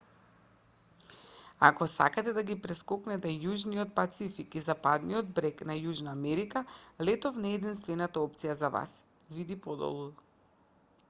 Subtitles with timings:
[1.67, 6.65] ако сакате да ги прескокнете јужниот пацифик и западниот брег на јужна америка
[7.11, 8.97] летов не е единствената опција за вас.
[9.39, 10.11] види подолу